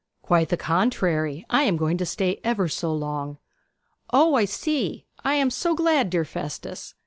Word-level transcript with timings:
'Quite 0.23 0.49
the 0.49 0.57
contrary. 0.57 1.45
I 1.47 1.61
am 1.65 1.77
going 1.77 1.97
to 1.99 2.07
stay 2.07 2.39
ever 2.43 2.67
so 2.67 2.91
long!' 2.91 3.37
'O 4.09 4.33
I 4.33 4.45
see! 4.45 5.05
I 5.23 5.35
am 5.35 5.51
so 5.51 5.75
glad, 5.75 6.09
dear 6.09 6.25
Festus. 6.25 6.95